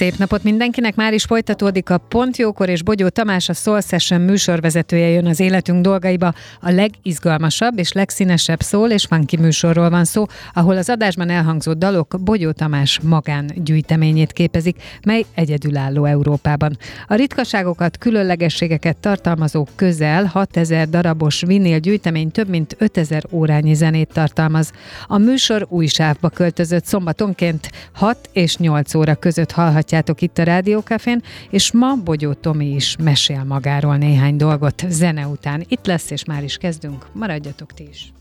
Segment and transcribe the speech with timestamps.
[0.00, 4.20] Szép napot mindenkinek, már is folytatódik a Pont Jókor, és Bogyó Tamás, a Soul Session
[4.20, 6.34] műsorvezetője jön az életünk dolgaiba.
[6.60, 12.16] A legizgalmasabb és legszínesebb szól és funky műsorról van szó, ahol az adásban elhangzott dalok
[12.20, 16.76] Bogyó Tamás magán gyűjteményét képezik, mely egyedülálló Európában.
[17.06, 24.70] A ritkaságokat, különlegességeket tartalmazó közel 6000 darabos vinél gyűjtemény több mint 5000 órányi zenét tartalmaz.
[25.06, 30.42] A műsor új sávba költözött szombatonként 6 és 8 óra között hallhatja hallhatjátok itt a
[30.42, 35.64] Rádiókafén, és ma Bogyó Tomi is mesél magáról néhány dolgot zene után.
[35.68, 37.06] Itt lesz, és már is kezdünk.
[37.12, 38.12] Maradjatok ti is!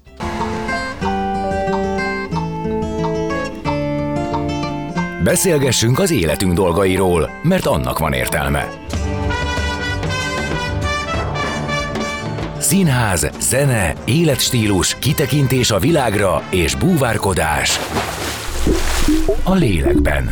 [5.24, 8.68] Beszélgessünk az életünk dolgairól, mert annak van értelme.
[12.58, 17.80] Színház, zene, életstílus, kitekintés a világra és búvárkodás
[19.44, 20.32] a lélekben.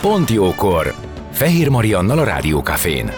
[0.00, 0.94] Pont jókor!
[1.32, 3.10] Fehér Mariannal a Rádiókafén.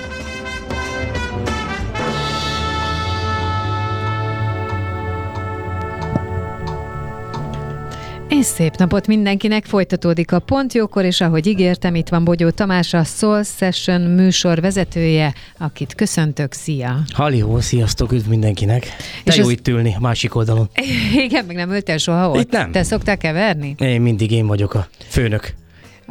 [8.29, 12.95] És szép napot mindenkinek, folytatódik a Pont Jókor, és ahogy ígértem, itt van Bogyó Tamás,
[12.95, 17.03] a Soul Session műsor vezetője, akit köszöntök, szia!
[17.13, 18.83] Halihó, sziasztok, üdv mindenkinek!
[19.25, 19.51] Te és jó az...
[19.51, 20.71] itt ülni, másik oldalon.
[21.27, 22.41] Igen, meg nem ültél soha ott?
[22.41, 22.73] Itt nem.
[22.73, 23.75] Te szoktál keverni?
[23.79, 25.60] Én mindig én vagyok a főnök.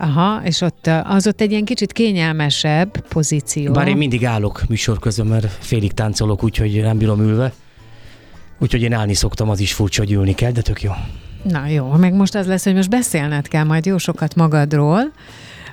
[0.01, 3.71] Aha, és ott az ott egy ilyen kicsit kényelmesebb pozíció.
[3.71, 7.53] Bár én mindig állok műsor közben, mert félig táncolok, úgyhogy nem bírom ülve.
[8.59, 10.91] Úgyhogy én állni szoktam, az is furcsa, hogy ülni kell, de tök jó.
[11.43, 15.11] Na jó, meg most az lesz, hogy most beszélned kell majd jó sokat magadról,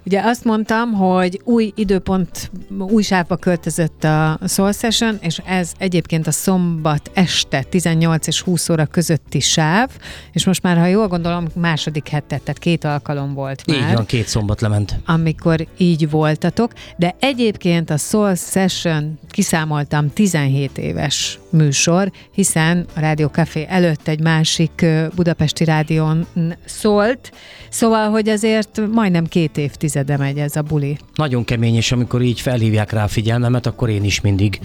[0.07, 6.27] Ugye azt mondtam, hogy új időpont, új sávba költözött a Soul Session, és ez egyébként
[6.27, 9.91] a szombat este 18 és 20 óra közötti sáv,
[10.33, 13.89] és most már, ha jól gondolom, második hetet, tehát két alkalom volt már.
[13.89, 15.01] Így van, két szombat lement.
[15.07, 23.27] Amikor így voltatok, de egyébként a Soul Session kiszámoltam 17 éves műsor, hiszen a Rádió
[23.27, 26.27] Café előtt egy másik budapesti rádión
[26.65, 27.33] szólt,
[27.69, 29.57] szóval, hogy azért majdnem két
[29.97, 30.99] évtizede megy ez a buli.
[31.15, 34.61] Nagyon kemény, és amikor így felhívják rá a figyelmemet, akkor én is mindig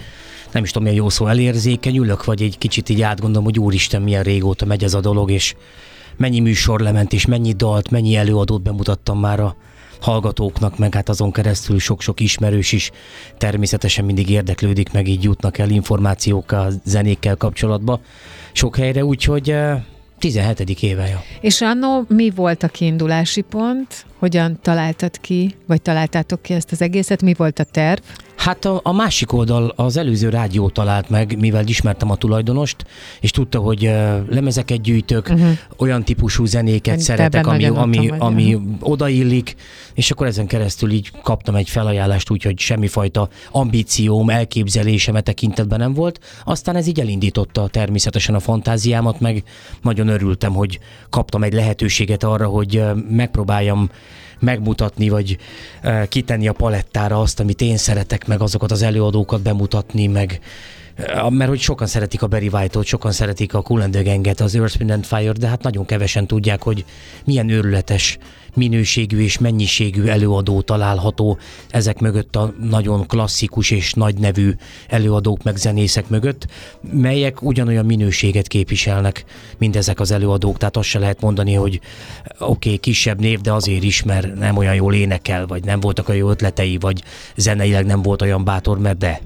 [0.52, 4.22] nem is tudom, milyen jó szó, elérzékenyülök, vagy egy kicsit így átgondolom, hogy úristen, milyen
[4.22, 5.54] régóta megy ez a dolog, és
[6.16, 9.56] mennyi műsor lement, és mennyi dalt, mennyi előadót bemutattam már a
[10.00, 12.90] hallgatóknak, meg hát azon keresztül sok-sok ismerős is
[13.38, 18.00] természetesen mindig érdeklődik, meg így jutnak el információkkal, zenékkel kapcsolatba
[18.52, 19.54] sok helyre, úgyhogy
[20.18, 20.60] 17.
[20.82, 21.08] éve.
[21.08, 21.16] Jó.
[21.40, 24.06] És annó mi volt a kiindulási pont?
[24.22, 27.22] Hogyan találtad ki, vagy találtátok ki ezt az egészet?
[27.22, 28.00] Mi volt a terv?
[28.42, 32.84] Hát a, a másik oldal az előző rádió talált meg, mivel ismertem a tulajdonost,
[33.20, 35.50] és tudta, hogy uh, lemezeket gyűjtök, uh-huh.
[35.76, 39.54] olyan típusú zenéket Én szeretek, ami, ami, ami odaillik,
[39.94, 45.94] és akkor ezen keresztül így kaptam egy felajánlást, úgyhogy semmifajta ambícióm, elképzelésem e tekintetben nem
[45.94, 46.20] volt.
[46.44, 49.42] Aztán ez így elindította természetesen a fantáziámat, meg
[49.82, 50.78] nagyon örültem, hogy
[51.10, 53.90] kaptam egy lehetőséget arra, hogy megpróbáljam
[54.42, 55.36] megmutatni, vagy
[56.08, 60.40] kitenni a palettára azt, amit én szeretek, meg azokat az előadókat bemutatni, meg
[61.28, 64.54] mert hogy sokan szeretik a Barry White-ot, sokan szeretik a Cool and the Gang-et, az
[64.54, 66.84] Earth, Wind and Fire, de hát nagyon kevesen tudják, hogy
[67.24, 68.18] milyen őrületes
[68.54, 71.38] minőségű és mennyiségű előadó található
[71.70, 74.52] ezek mögött a nagyon klasszikus és nagy nevű
[74.88, 76.46] előadók meg zenészek mögött,
[76.92, 79.24] melyek ugyanolyan minőséget képviselnek,
[79.58, 80.58] mint ezek az előadók.
[80.58, 81.80] Tehát azt se lehet mondani, hogy
[82.38, 86.08] oké, okay, kisebb név, de azért is, mert nem olyan jól énekel, vagy nem voltak
[86.08, 87.02] olyan jó ötletei, vagy
[87.36, 89.20] zeneileg nem volt olyan bátor, mert de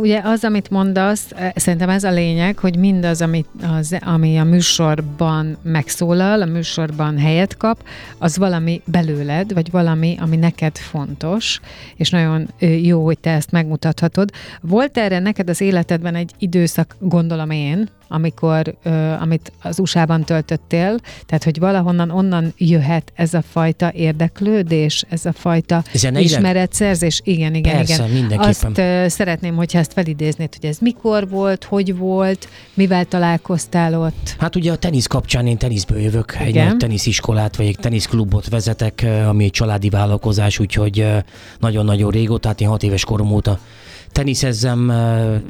[0.00, 3.44] Ugye az, amit mondasz, szerintem ez a lényeg, hogy mindaz, ami,
[3.78, 7.82] az, ami a műsorban megszólal, a műsorban helyet kap,
[8.18, 11.60] az valami belőled, vagy valami, ami neked fontos,
[11.96, 12.48] és nagyon
[12.82, 14.30] jó, hogy te ezt megmutathatod.
[14.60, 20.98] Volt erre neked az életedben egy időszak, gondolom én, amikor, ö, amit az USA-ban töltöttél,
[21.26, 26.24] tehát hogy valahonnan onnan jöhet ez a fajta érdeklődés, ez a fajta Zeneileg?
[26.30, 27.20] ismeretszerzés.
[27.24, 28.08] Igen, igen, Persze, igen.
[28.08, 28.48] Mindenképpen.
[28.48, 34.36] Azt ö, szeretném, hogyha ezt felidéznéd, hogy ez mikor volt, hogy volt, mivel találkoztál ott.
[34.38, 36.46] Hát ugye a tenisz kapcsán én teniszből jövök, igen.
[36.46, 41.06] egy nagy tenisziskolát vagy egy teniszklubot vezetek, ami egy családi vállalkozás, úgyhogy
[41.58, 43.58] nagyon-nagyon régóta, tehát én hat éves korom óta
[44.12, 44.86] teniszezzem,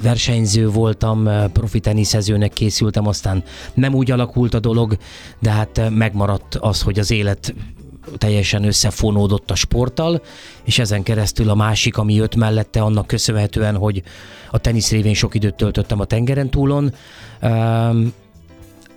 [0.02, 3.42] versenyző voltam, profi teniszezőnek készültem, aztán
[3.74, 4.96] nem úgy alakult a dolog,
[5.38, 7.54] de hát megmaradt az, hogy az élet
[8.18, 10.22] teljesen összefonódott a sporttal,
[10.64, 14.02] és ezen keresztül a másik, ami jött mellette, annak köszönhetően, hogy
[14.50, 16.94] a tenisz révén sok időt töltöttem a tengeren túlon,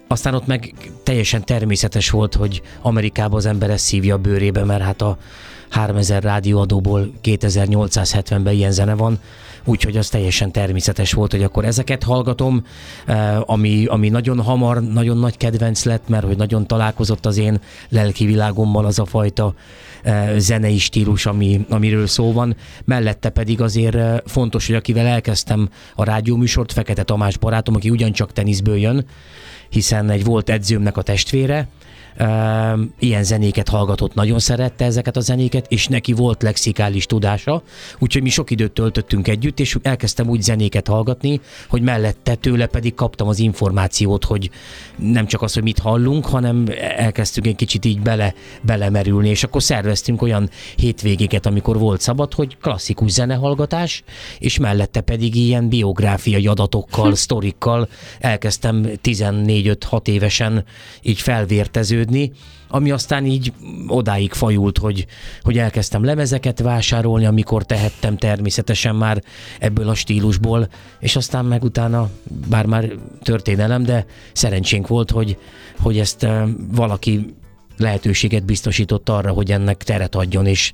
[0.07, 0.74] aztán ott meg
[1.04, 5.18] teljesen természetes volt, hogy Amerikában az ember ezt szívja a bőrébe, mert hát a
[5.69, 9.19] 3000 rádióadóból 2870-ben ilyen zene van,
[9.65, 12.65] úgyhogy az teljesen természetes volt, hogy akkor ezeket hallgatom,
[13.06, 17.60] eh, ami, ami nagyon hamar, nagyon nagy kedvenc lett, mert hogy nagyon találkozott az én
[17.89, 19.54] lelki világommal az a fajta
[20.04, 22.56] eh, zenei stílus, ami, amiről szó van.
[22.86, 28.33] Mellette pedig azért eh, fontos, hogy akivel elkezdtem a rádióműsort, Fekete Tamás barátom, aki ugyancsak
[28.33, 29.06] teniszből jön,
[29.69, 31.68] hiszen egy volt edzőmnek a testvére,
[33.00, 37.63] ilyen zenéket hallgatott, nagyon szerette ezeket a zenéket, és neki volt lexikális tudása,
[38.00, 42.94] úgyhogy mi sok időt töltöttünk együtt, és elkezdtem úgy zenéket hallgatni, hogy mellette tőle pedig
[42.94, 44.50] kaptam az információt, hogy
[44.98, 46.65] nem csak az, hogy mit hallunk, hanem
[46.98, 52.57] elkezdtünk egy kicsit így bele, belemerülni, és akkor szerveztünk olyan hétvégéket, amikor volt szabad, hogy
[52.62, 54.04] klasszikus zenehallgatás,
[54.39, 57.88] és mellette pedig ilyen biográfiai adatokkal, sztorikkal
[58.19, 60.65] elkezdtem 14-5-6 évesen
[61.01, 62.31] így felvértező fejlődni,
[62.67, 63.53] ami aztán így
[63.88, 65.05] odáig fajult, hogy,
[65.41, 69.23] hogy elkezdtem lemezeket vásárolni, amikor tehettem természetesen már
[69.59, 70.67] ebből a stílusból,
[71.00, 72.09] és aztán meg utána,
[72.50, 72.91] bár már
[73.21, 75.38] történelem, de szerencsénk volt, hogy,
[75.79, 76.27] hogy ezt
[76.71, 77.33] valaki
[77.77, 80.73] lehetőséget biztosított arra, hogy ennek teret adjon, és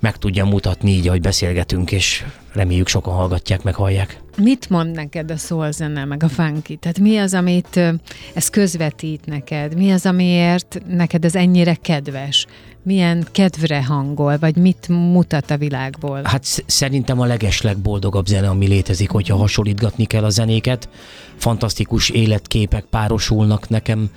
[0.00, 4.20] meg tudja mutatni így, ahogy beszélgetünk, és reméljük sokan hallgatják, meg hallják.
[4.36, 6.76] Mit mond neked a soul zene, meg a funky?
[6.76, 7.80] Tehát mi az, amit
[8.34, 9.76] ez közvetít neked?
[9.76, 12.46] Mi az, amiért neked ez ennyire kedves?
[12.82, 16.20] Milyen kedvre hangol, vagy mit mutat a világból?
[16.24, 20.88] Hát szerintem a legeslegboldogabb zene, ami létezik, hogyha hasonlítgatni kell a zenéket.
[21.36, 24.10] Fantasztikus életképek párosulnak nekem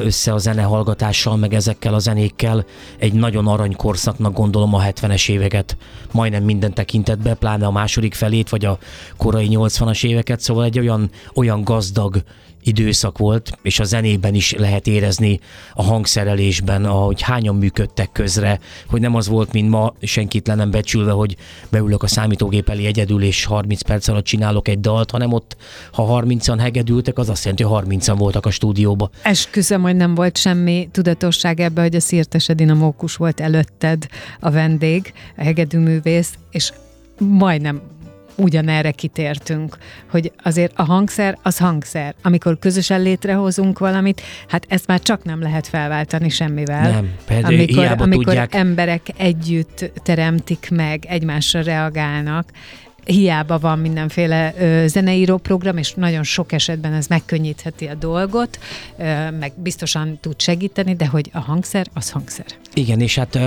[0.00, 2.64] össze a zenehallgatással, meg ezekkel a zenékkel.
[2.98, 5.76] Egy nagyon aranykorszaknak gondolom a 70-es éveket,
[6.12, 8.78] majdnem minden tekintetben, pláne a második felét, vagy a
[9.16, 12.22] korai 80-as éveket, szóval egy olyan, olyan gazdag
[12.64, 15.40] időszak volt, és a zenében is lehet érezni
[15.74, 20.70] a hangszerelésben, ahogy hányan működtek közre, hogy nem az volt, mint ma, senkit le nem
[20.70, 21.36] becsülve, hogy
[21.68, 25.56] beülök a számítógép elé egyedül, és 30 perc alatt csinálok egy dalt, hanem ott,
[25.92, 29.10] ha 30-an hegedültek, az azt jelenti, hogy 30-an voltak a stúdióba.
[29.22, 34.06] Esküszöm, hogy nem volt semmi tudatosság ebbe, hogy a Szirtes Edina Mókus volt előtted
[34.40, 36.72] a vendég, a hegedűművész, és
[37.18, 37.80] majdnem
[38.36, 39.78] ugyanerre kitértünk,
[40.10, 42.14] hogy azért a hangszer az hangszer.
[42.22, 46.90] Amikor közösen létrehozunk valamit, hát ezt már csak nem lehet felváltani semmivel.
[46.90, 48.54] Nem, például amikor, amikor tudják.
[48.54, 52.48] emberek együtt teremtik meg, egymásra reagálnak,
[53.04, 58.58] hiába van mindenféle ö, zeneíró program, és nagyon sok esetben ez megkönnyítheti a dolgot,
[58.98, 62.46] ö, meg biztosan tud segíteni, de hogy a hangszer, az hangszer.
[62.74, 63.38] Igen, és hát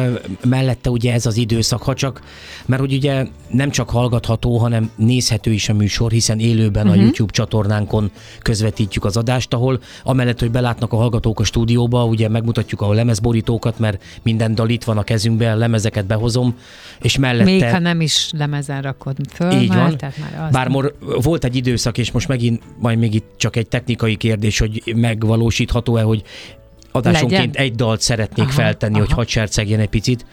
[0.44, 2.22] mellette ugye ez az időszak, ha csak,
[2.66, 6.92] mert hogy ugye nem csak hallgatható, hanem nézhető is a műsor, hiszen élőben uh-huh.
[6.92, 7.04] a mhm.
[7.04, 8.12] YouTube csatornánkon
[8.42, 13.80] közvetítjük az adást, ahol amellett, hogy belátnak a hallgatók a stúdióba, ugye megmutatjuk a lemezborítókat,
[13.80, 16.56] mert minden dal itt van a kezünkben, lemezeket behozom,
[17.02, 17.52] és mellette...
[17.52, 19.98] Még ha nem is lemezen rakod föl, így már, van.
[19.98, 23.56] Tehát már az Bár mor, volt egy időszak, és most megint, majd még itt csak
[23.56, 26.24] egy technikai kérdés, hogy megvalósítható-e, hogy
[26.94, 27.66] adásonként Legyen?
[27.66, 29.04] egy dalt szeretnék aha, feltenni, aha.
[29.04, 30.26] hogy hadsercegjen egy picit.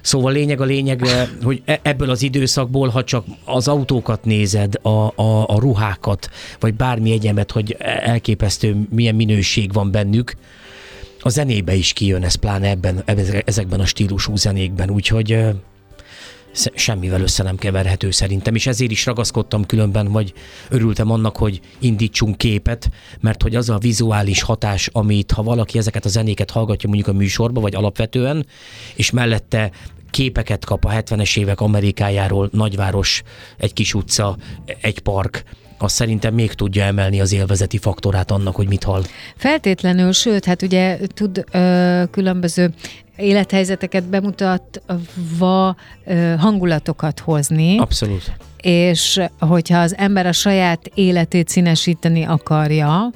[0.00, 4.74] Szóval lényeg a lényeg, eh, hogy e- ebből az időszakból, ha csak az autókat nézed,
[4.82, 10.32] a, a, a ruhákat, vagy bármi egyemet, hogy elképesztő milyen minőség van bennük,
[11.20, 13.02] a zenébe is kijön ez, pláne ebben,
[13.44, 15.54] ezekben a stílusú zenékben, úgyhogy eh,
[16.74, 20.32] semmivel össze nem keverhető szerintem, és ezért is ragaszkodtam különben, vagy
[20.68, 26.04] örültem annak, hogy indítsunk képet, mert hogy az a vizuális hatás, amit ha valaki ezeket
[26.04, 28.46] a zenéket hallgatja mondjuk a műsorba, vagy alapvetően,
[28.94, 29.70] és mellette
[30.10, 33.22] képeket kap a 70-es évek Amerikájáról, nagyváros,
[33.56, 34.36] egy kis utca,
[34.80, 35.44] egy park,
[35.78, 39.02] az szerintem még tudja emelni az élvezeti faktorát annak, hogy mit hall.
[39.36, 42.74] Feltétlenül, sőt, hát ugye tud ö, különböző
[43.18, 45.76] élethelyzeteket bemutatva
[46.38, 47.78] hangulatokat hozni.
[47.78, 48.32] Abszolút.
[48.62, 53.10] És hogyha az ember a saját életét színesíteni akarja,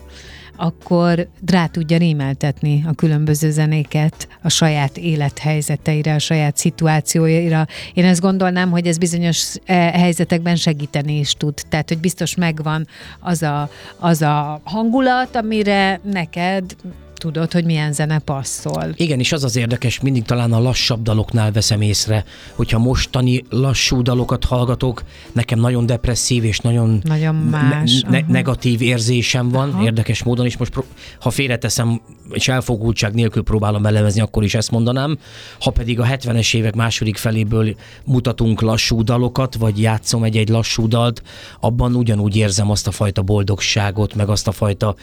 [0.56, 7.66] akkor rá tudja rímeltetni a különböző zenéket a saját élethelyzeteire, a saját szituációira.
[7.94, 11.54] Én ezt gondolnám, hogy ez bizonyos eh, helyzetekben segíteni is tud.
[11.68, 12.86] Tehát, hogy biztos megvan
[13.20, 16.76] az a, az a hangulat, amire neked
[17.22, 18.92] tudod, hogy milyen zene passzol.
[18.94, 22.24] Igen, és az az érdekes, mindig talán a lassabb daloknál veszem észre,
[22.54, 25.02] hogyha mostani lassú dalokat hallgatok,
[25.32, 29.82] nekem nagyon depresszív és nagyon, nagyon más, ne- ne- negatív érzésem van, Aha.
[29.82, 30.72] érdekes módon, és most
[31.20, 32.00] ha félreteszem,
[32.30, 35.18] és elfogultság nélkül próbálom elemezni, akkor is ezt mondanám.
[35.60, 37.74] Ha pedig a 70-es évek második feléből
[38.04, 41.22] mutatunk lassú dalokat, vagy játszom egy-egy lassú dalt,
[41.60, 44.94] abban ugyanúgy érzem azt a fajta boldogságot, meg azt a fajta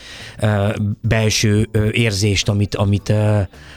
[0.41, 3.13] uh, belső uh, érzést, amit, amit,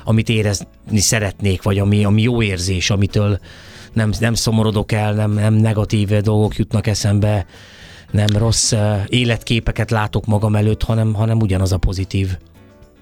[0.05, 3.39] amit érezni szeretnék, vagy ami, ami jó érzés, amitől
[3.93, 7.47] nem, nem szomorodok el, nem, nem negatív dolgok jutnak eszembe,
[8.11, 8.73] nem rossz
[9.07, 12.37] életképeket látok magam előtt, hanem, hanem ugyanaz a pozitív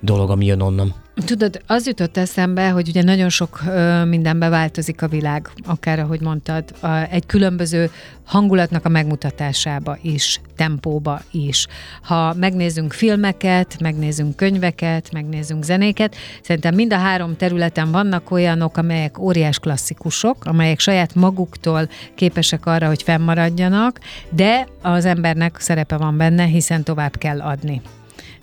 [0.01, 0.95] dolog, ami jön onnan.
[1.25, 6.21] Tudod, az jutott eszembe, hogy ugye nagyon sok ö, mindenbe változik a világ, akár ahogy
[6.21, 7.91] mondtad, a, egy különböző
[8.25, 11.67] hangulatnak a megmutatásába is, tempóba is.
[12.03, 19.19] Ha megnézzünk filmeket, megnézzünk könyveket, megnézzünk zenéket, szerintem mind a három területen vannak olyanok, amelyek
[19.19, 26.45] óriás klasszikusok, amelyek saját maguktól képesek arra, hogy fennmaradjanak, de az embernek szerepe van benne,
[26.45, 27.83] hiszen tovább kell adni.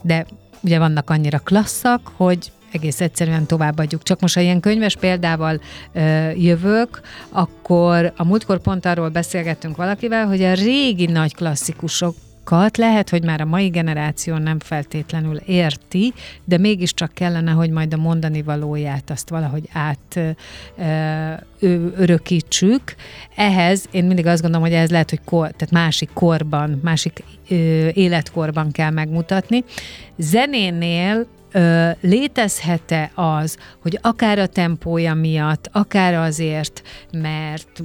[0.01, 0.25] De
[0.61, 4.03] ugye vannak annyira klasszak, hogy egész egyszerűen továbbadjuk.
[4.03, 5.61] Csak most, ha ilyen könyves példával
[5.93, 12.15] ö, jövök, akkor a múltkor pont arról beszélgettünk valakivel, hogy a régi nagy klasszikusok
[12.77, 16.13] lehet, hogy már a mai generáció nem feltétlenül érti,
[16.45, 20.19] de mégiscsak kellene, hogy majd a mondani valóját azt valahogy át
[20.77, 21.33] ö,
[21.95, 22.81] örökítsük.
[23.35, 27.55] Ehhez én mindig azt gondolom, hogy ez lehet, hogy kor, tehát másik korban, másik ö,
[27.93, 29.63] életkorban kell megmutatni.
[30.17, 37.83] Zenénél ö, létezhet-e az, hogy akár a tempója miatt, akár azért, mert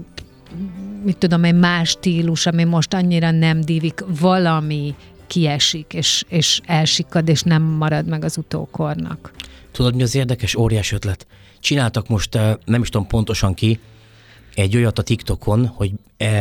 [1.04, 4.94] mit tudom, egy más stílus, ami most annyira nem divik, valami
[5.26, 9.32] kiesik, és, és elsikad, és nem marad meg az utókornak.
[9.71, 11.26] Tudod, mi az érdekes, óriás ötlet?
[11.61, 13.80] Csináltak most, nem is tudom pontosan ki,
[14.54, 15.92] egy olyat a TikTokon, hogy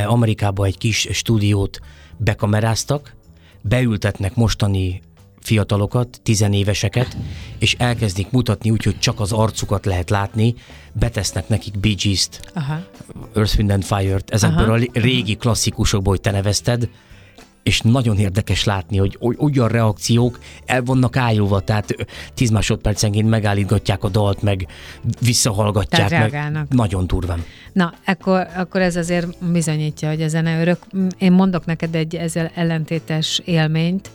[0.05, 1.79] Amerikában egy kis stúdiót
[2.17, 3.15] bekameráztak,
[3.61, 5.01] beültetnek mostani
[5.41, 7.17] fiatalokat, tizenéveseket,
[7.59, 10.55] és elkezdik mutatni úgy, hogy csak az arcukat lehet látni,
[10.93, 12.51] betesznek nekik Bee Gees-t,
[13.35, 14.83] Earth, Wind and Fire-t, ezekből Aha.
[14.93, 16.89] a régi klasszikusokból, hogy te nevezted,
[17.63, 21.95] és nagyon érdekes látni, hogy olyan reakciók el vannak állulva, tehát
[22.33, 24.67] 10 másodpercenként megállítgatják a dalt, meg
[25.19, 27.43] visszahallgatják, meg nagyon durván.
[27.73, 30.79] Na, akkor, akkor ez azért bizonyítja, hogy a zene örök.
[31.17, 34.11] Én mondok neked egy ezzel ellentétes élményt.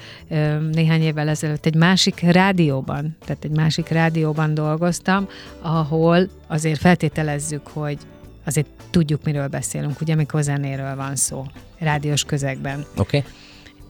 [0.72, 5.28] Néhány évvel ezelőtt egy másik rádióban, tehát egy másik rádióban dolgoztam,
[5.60, 7.98] ahol azért feltételezzük, hogy
[8.44, 11.46] azért tudjuk, miről beszélünk, ugye, amikor zenéről van szó,
[11.78, 12.84] rádiós közegben.
[12.96, 13.16] Oké.
[13.16, 13.30] Okay.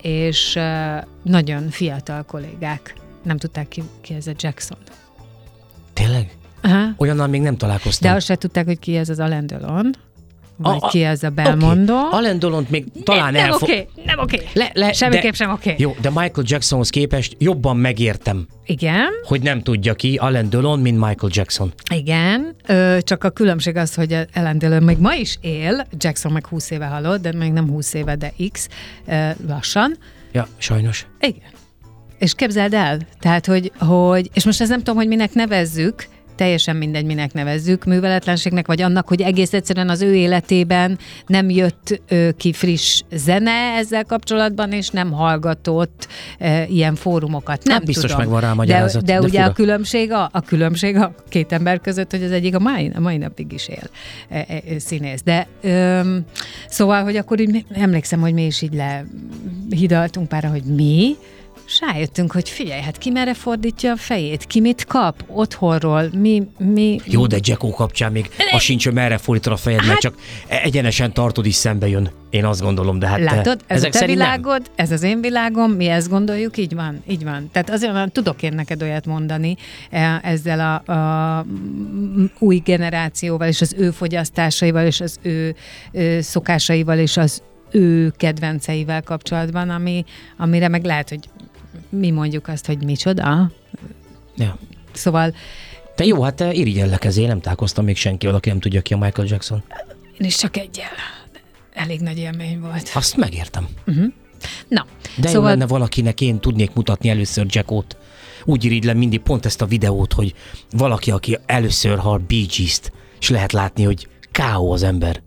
[0.01, 4.77] És uh, nagyon fiatal kollégák nem tudták ki, ki ez a Jackson.
[5.93, 6.37] Tényleg?
[6.61, 6.93] Aha.
[6.97, 8.09] Olyannal még nem találkoztam.
[8.09, 9.95] De azt se tudták, hogy ki ez az Alain Delon.
[10.57, 11.93] Vagy a, ki ez a Belmondo.
[11.93, 12.19] Okay.
[12.19, 13.69] Alain Delont még talán nem, elfog...
[13.69, 14.35] Nem oké, okay, nem oké.
[14.35, 14.47] Okay.
[14.53, 15.71] Le, le, Semmiképp sem oké.
[15.71, 15.85] Okay.
[15.85, 18.47] Jó, de Michael Jacksonhoz képest jobban megértem.
[18.65, 19.09] Igen.
[19.23, 21.73] Hogy nem tudja ki Alain Delon, mint Michael Jackson.
[21.93, 26.47] Igen, ö, csak a különbség az, hogy Alain Delon még ma is él, Jackson meg
[26.47, 28.67] 20 éve halott, de még nem 20 éve, de X,
[29.07, 29.97] ö, lassan.
[30.31, 31.07] Ja, sajnos.
[31.19, 31.49] Igen.
[32.19, 36.07] És képzeld el, tehát, hogy, hogy, és most ezt nem tudom, hogy minek nevezzük,
[36.37, 42.01] teljesen mindegy, minek nevezzük, műveletlenségnek, vagy annak, hogy egész egyszerűen az ő életében nem jött
[42.07, 46.07] ö, ki friss zene ezzel kapcsolatban, és nem hallgatott
[46.39, 47.63] ö, ilyen fórumokat.
[47.63, 48.17] Nem hát biztos tudom.
[48.17, 49.03] megvan rá magyarázat.
[49.03, 49.51] De, de, de ugye fura.
[49.51, 52.99] a különbség a, a különbség a két ember között, hogy az egyik a mai, a
[52.99, 53.89] mai napig is él
[54.29, 55.21] e, e, színész.
[55.23, 56.17] De ö,
[56.67, 58.81] szóval, hogy akkor így emlékszem, hogy mi is így
[59.69, 61.15] lehidaltunk pár, hogy mi,
[61.67, 66.47] és rájöttünk, hogy figyelj, hát ki merre fordítja a fejét, ki mit kap otthonról, mi...
[66.57, 66.99] mi...
[67.05, 68.43] Jó, de Jacko kapcsán még de...
[68.51, 69.87] az sincs, hogy merre fordítod a fejed, hát...
[69.87, 70.15] mert csak
[70.47, 72.09] egyenesen tartod is szembe jön.
[72.29, 74.71] Én azt gondolom, de hát Látod, ez a te világod, nem.
[74.75, 77.49] ez az én világom, mi ezt gondoljuk, így van, így van.
[77.51, 79.57] Tehát azért van, tudok én neked olyat mondani
[79.89, 81.45] e, ezzel a, a
[82.39, 85.55] új generációval, és az ő fogyasztásaival, és az ő,
[85.91, 90.05] ő szokásaival, és az ő kedvenceivel kapcsolatban, ami,
[90.37, 91.29] amire meg lehet, hogy
[91.89, 93.51] mi mondjuk azt, hogy micsoda.
[94.35, 94.57] Ja.
[94.93, 95.33] Szóval
[95.97, 99.27] Te jó, hát irigyellek ezért, nem találkoztam még senki, aki nem tudja ki a Michael
[99.27, 99.63] Jackson.
[100.17, 100.91] Én is csak egyel.
[101.73, 102.91] Elég nagy élmény volt.
[102.93, 103.67] Azt megértem.
[103.87, 104.05] Uh-huh.
[104.67, 104.85] Na,
[105.17, 105.41] De szóval...
[105.41, 107.97] jó lenne valakinek, én tudnék mutatni először Jackot.
[108.45, 110.33] Úgy irigylem mindig pont ezt a videót, hogy
[110.71, 115.21] valaki, aki először hall Bee Gees-t, és lehet látni, hogy káó az ember.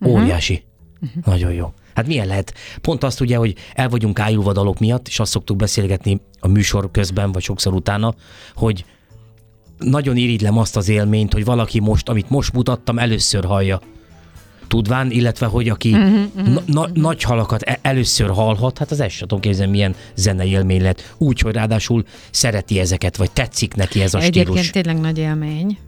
[0.00, 0.20] Uh-huh.
[0.20, 0.64] Óriási.
[1.00, 1.24] Uh-huh.
[1.24, 1.72] Nagyon jó.
[2.00, 2.54] Hát milyen lehet?
[2.80, 6.90] Pont azt ugye, hogy el vagyunk ájulva dalok miatt, és azt szoktuk beszélgetni a műsor
[6.90, 8.14] közben, vagy sokszor utána,
[8.54, 8.84] hogy
[9.78, 13.80] nagyon irigylem azt az élményt, hogy valaki most, amit most mutattam, először hallja
[14.70, 19.00] tudván, illetve hogy aki uh-huh, uh-huh, na- na- nagy halakat e- először hallhat, hát az
[19.00, 21.14] ezt sem tudom képzelni, milyen zenei élmény lett.
[21.18, 24.60] Úgy, hogy ráadásul szereti ezeket, vagy tetszik neki ez a Egyébként stílus.
[24.60, 25.78] Egyébként tényleg nagy élmény.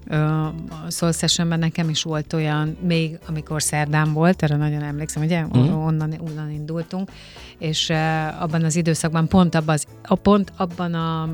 [0.87, 5.43] A Soul Sessionben nekem is volt olyan, még amikor szerdán volt, erre nagyon emlékszem, ugye,
[5.45, 5.87] uh-huh.
[5.87, 7.11] onnan, onnan indultunk,
[7.59, 7.91] és
[8.41, 11.29] abban az időszakban pont abban, az, a, pont abban a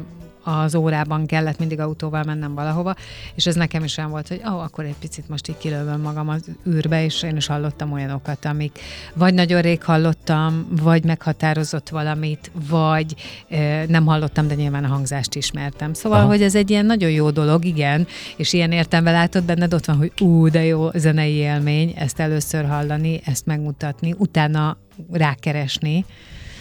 [0.49, 2.95] az órában kellett mindig autóval mennem valahova,
[3.35, 6.00] és ez nekem is olyan volt, hogy ó, oh, akkor egy picit most így kilövöm
[6.00, 8.78] magam az űrbe, és én is hallottam olyanokat, amik
[9.14, 13.14] vagy nagyon rég hallottam, vagy meghatározott valamit, vagy
[13.49, 15.93] e, nem hallottam, de nyilván a hangzást ismertem.
[15.93, 16.28] Szóval, Aha.
[16.28, 19.97] hogy ez egy ilyen nagyon jó dolog, igen, és ilyen értelme látod benned, ott van,
[19.97, 24.76] hogy ú, de jó zenei élmény, ezt először hallani, ezt megmutatni, utána
[25.11, 26.05] rákeresni,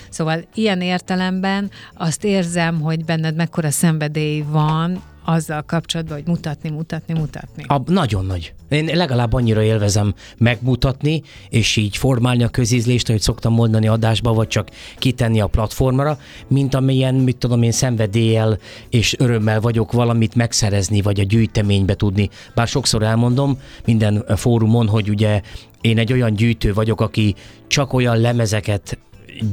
[0.09, 7.13] Szóval ilyen értelemben azt érzem, hogy benned mekkora szenvedély van azzal kapcsolatban, hogy mutatni, mutatni,
[7.13, 7.63] mutatni.
[7.67, 8.53] A, nagyon nagy.
[8.69, 14.47] Én legalább annyira élvezem megmutatni, és így formálni a közízlést, ahogy szoktam mondani adásba, vagy
[14.47, 18.57] csak kitenni a platformra, mint amilyen, mit tudom én, szenvedéllyel
[18.89, 22.29] és örömmel vagyok valamit megszerezni, vagy a gyűjteménybe tudni.
[22.55, 25.41] Bár sokszor elmondom minden fórumon, hogy ugye
[25.81, 27.35] én egy olyan gyűjtő vagyok, aki
[27.67, 28.97] csak olyan lemezeket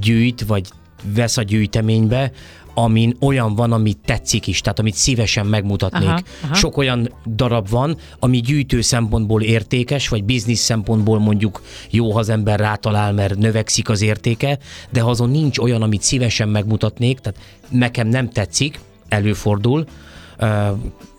[0.01, 0.69] gyűjt, vagy
[1.15, 2.33] vesz a gyűjteménybe,
[2.75, 6.09] amin olyan van, amit tetszik is, tehát amit szívesen megmutatnék.
[6.09, 6.55] Aha, aha.
[6.55, 12.29] Sok olyan darab van, ami gyűjtő szempontból értékes, vagy biznisz szempontból mondjuk jó, ha az
[12.29, 14.59] ember rátalál, mert növekszik az értéke,
[14.91, 19.87] de ha azon nincs olyan, amit szívesen megmutatnék, tehát nekem nem tetszik, előfordul,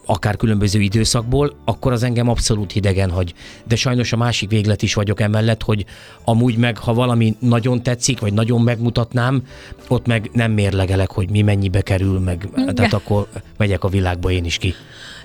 [0.05, 3.33] akár különböző időszakból, akkor az engem abszolút hidegen hagy.
[3.63, 5.85] De sajnos a másik véglet is vagyok emellett, hogy
[6.23, 9.43] amúgy meg, ha valami nagyon tetszik, vagy nagyon megmutatnám,
[9.87, 14.45] ott meg nem mérlegelek, hogy mi mennyibe kerül, meg tehát akkor megyek a világba én
[14.45, 14.73] is ki.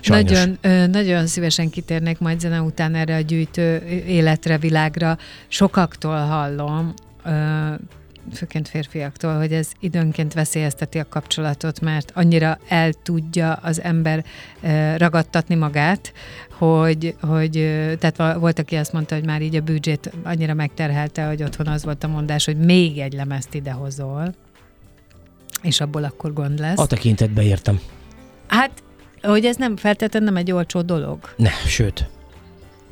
[0.01, 0.31] Sajnos.
[0.61, 5.17] Nagyon, nagyon szívesen kitérnék majd zene után erre a gyűjtő életre, világra.
[5.47, 6.93] Sokaktól hallom,
[8.33, 14.25] főként férfiaktól, hogy ez időnként veszélyezteti a kapcsolatot, mert annyira el tudja az ember
[14.97, 16.13] ragadtatni magát,
[16.57, 17.51] hogy, hogy
[17.99, 21.83] tehát volt, aki azt mondta, hogy már így a büdzsét annyira megterhelte, hogy otthon az
[21.83, 24.35] volt a mondás, hogy még egy lemezt idehozol,
[25.61, 26.79] és abból akkor gond lesz.
[26.79, 27.79] A tekintetbe értem.
[28.47, 28.71] Hát,
[29.21, 31.19] hogy ez nem feltétlenül nem egy olcsó dolog.
[31.37, 32.09] Ne, sőt.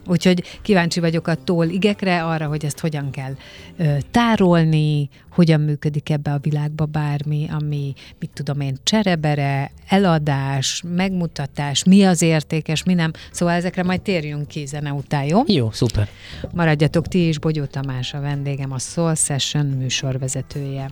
[0.10, 3.34] Úgyhogy kíváncsi vagyok a tól igekre, arra, hogy ezt hogyan kell
[3.78, 11.84] ö, tárolni, hogyan működik ebbe a világba bármi, ami, mit tudom én, cserebere, eladás, megmutatás,
[11.84, 13.12] mi az értékes, mi nem.
[13.32, 15.42] Szóval ezekre majd térjünk ki zene után, jó?
[15.46, 16.10] Jó, szuper.
[16.54, 20.92] Maradjatok ti is, Bogyó Tamás a vendégem, a Soul Session műsorvezetője.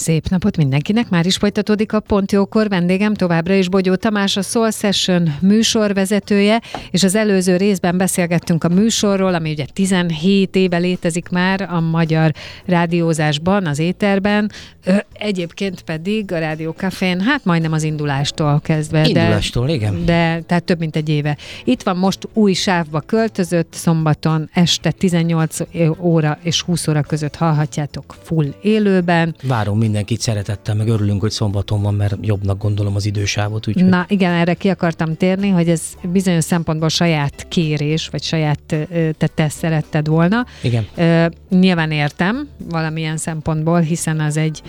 [0.00, 4.42] Szép napot mindenkinek, már is folytatódik a Pont Jókor, vendégem továbbra is Bogyó Tamás, a
[4.42, 6.60] Soul Session műsorvezetője,
[6.90, 12.32] és az előző részben beszélgettünk a műsorról, ami ugye 17 éve létezik már a magyar
[12.66, 14.50] rádiózásban, az éterben,
[15.12, 19.06] egyébként pedig a Rádió Cafén, hát majdnem az indulástól kezdve.
[19.06, 20.04] Indulástól, de, igen.
[20.04, 21.36] De, tehát több mint egy éve.
[21.64, 25.56] Itt van most új sávba költözött, szombaton este 18
[25.98, 29.34] óra és 20 óra között hallhatjátok full élőben.
[29.42, 33.66] Várom mindenkit szeretettel, meg örülünk, hogy szombaton van, mert jobbnak gondolom az idősávot.
[33.66, 33.84] Úgyhogy...
[33.84, 38.60] Na igen, erre ki akartam térni, hogy ez bizonyos szempontból saját kérés, vagy saját
[39.18, 40.46] te, te szeretted volna.
[40.62, 40.86] Igen.
[41.50, 44.62] nyilván értem valamilyen szempontból, hiszen az egy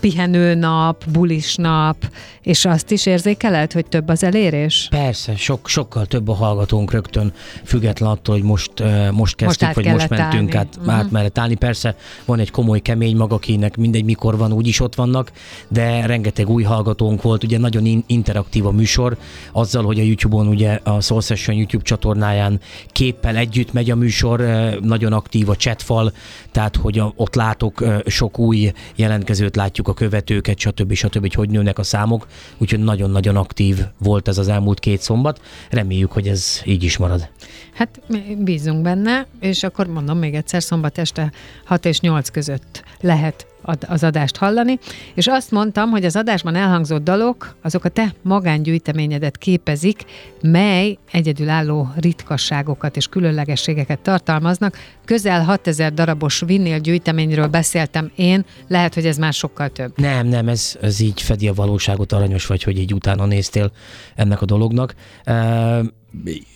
[0.00, 1.96] pihenő nap, bulis nap,
[2.42, 4.86] és azt is érzékeled, hogy több az elérés?
[4.90, 7.32] Persze, sok, sokkal több a hallgatónk rögtön,
[7.64, 8.72] független attól, hogy most,
[9.12, 10.68] most kezdtük, most vagy most mentünk állni.
[10.68, 10.94] át, uh-huh.
[10.94, 11.54] át mellett állni.
[11.54, 15.32] Persze van egy komoly, kemény mag, akinek mindegy mikor van, úgyis ott vannak,
[15.68, 19.16] de rengeteg új hallgatónk volt, ugye nagyon in- interaktív a műsor,
[19.52, 24.40] azzal, hogy a YouTube-on ugye a Soul Session YouTube csatornáján képpel együtt megy a műsor,
[24.82, 26.12] nagyon aktív a chatfal,
[26.52, 30.92] tehát hogy a, ott látok sok új jelentkezőt, látjuk a követőket, stb.
[30.92, 31.20] stb.
[31.20, 32.26] hogy hogy nőnek a számok,
[32.58, 35.40] úgyhogy nagyon-nagyon aktív volt ez az elmúlt két szombat.
[35.70, 37.28] Reméljük, hogy ez így is marad.
[37.74, 38.00] Hát
[38.38, 41.32] bízunk benne, és akkor mondom még egyszer, szombat este
[41.64, 43.46] 6 és 8 között lehet
[43.86, 44.78] az adást hallani,
[45.14, 50.04] és azt mondtam, hogy az adásban elhangzott dalok, azok a te magángyűjteményedet képezik,
[50.42, 54.76] mely egyedülálló ritkasságokat és különlegességeket tartalmaznak.
[55.04, 59.92] Közel 6000 darabos vinnél gyűjteményről beszéltem én, lehet, hogy ez már sokkal több.
[59.96, 63.72] Nem, nem, ez, ez így fedi a valóságot, aranyos vagy, hogy így utána néztél
[64.14, 64.94] ennek a dolognak.
[65.26, 65.86] Uh,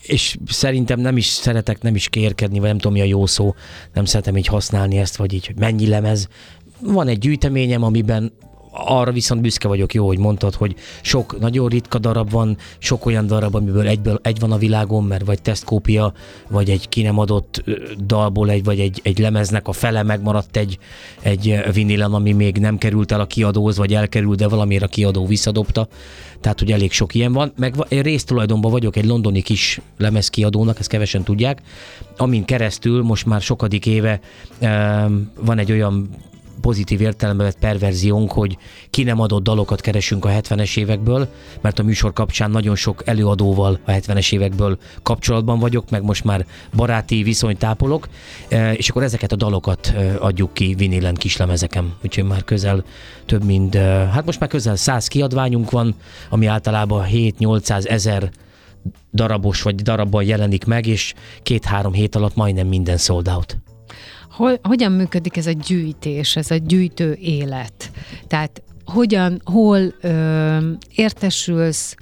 [0.03, 3.55] és szerintem nem is szeretek nem is kérkedni, vagy nem tudom mi a jó szó,
[3.92, 6.29] nem szeretem így használni ezt, vagy így, hogy mennyi lemez,
[6.83, 8.33] van egy gyűjteményem, amiben
[8.73, 13.27] arra viszont büszke vagyok, jó, hogy mondtad, hogy sok nagyon ritka darab van, sok olyan
[13.27, 16.12] darab, amiből egyből, egy van a világon, mert vagy tesztkópia,
[16.49, 17.64] vagy egy ki nem adott
[18.07, 20.79] dalból egy, vagy egy, egy lemeznek a fele megmaradt egy,
[21.23, 25.27] egy vinilen, ami még nem került el a kiadóhoz, vagy elkerült, de valamiért a kiadó
[25.27, 25.88] visszadobta.
[26.40, 27.53] Tehát, hogy elég sok ilyen van.
[27.57, 31.62] Meg résztulajdonban vagyok egy londoni kis lemezkiadónak, ezt kevesen tudják,
[32.16, 34.21] amin keresztül most már sokadik éve
[35.40, 36.11] van egy olyan
[36.61, 38.57] pozitív értelemben vett perverziónk, hogy
[38.91, 41.29] ki nem adott dalokat keresünk a 70-es évekből,
[41.61, 46.47] mert a műsor kapcsán nagyon sok előadóval a 70-es évekből kapcsolatban vagyok, meg most már
[46.75, 48.09] baráti viszonyt tápolok,
[48.49, 52.85] e, és akkor ezeket a dalokat e, adjuk ki vinilen kislemezeken, úgyhogy már közel
[53.27, 53.81] több mint, e,
[54.12, 55.95] hát most már közel 100 kiadványunk van,
[56.31, 58.31] ami általában 7-800 ezer
[59.12, 63.72] darabos vagy darabban jelenik meg, és két-három hét alatt majdnem minden sold out.
[64.33, 67.90] Hol, hogyan működik ez a gyűjtés, ez a gyűjtő élet?
[68.27, 71.97] Tehát hogyan, hol ö, értesülsz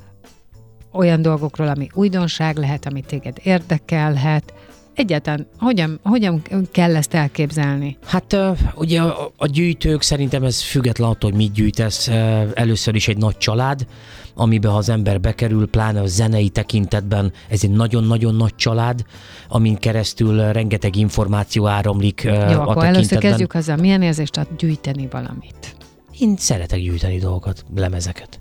[0.93, 4.53] olyan dolgokról, ami újdonság lehet, ami téged érdekelhet,
[5.01, 7.97] Egyáltalán hogyan, hogyan kell ezt elképzelni?
[8.07, 8.37] Hát
[8.75, 12.09] ugye a, a gyűjtők szerintem ez független attól, hogy mit gyűjtesz.
[12.55, 13.87] Először is egy nagy család,
[14.35, 19.05] amiben ha az ember bekerül, pláne a zenei tekintetben, ez egy nagyon-nagyon nagy család,
[19.49, 25.09] amin keresztül rengeteg információ áramlik Jó, a akkor először kezdjük azzal, milyen érzést ad gyűjteni
[25.11, 25.77] valamit?
[26.19, 28.40] Én szeretek gyűjteni dolgokat, lemezeket.